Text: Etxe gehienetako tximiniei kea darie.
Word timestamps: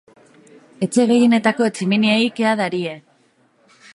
Etxe 0.85 1.05
gehienetako 1.11 1.69
tximiniei 1.75 2.25
kea 2.39 2.57
darie. 2.65 2.99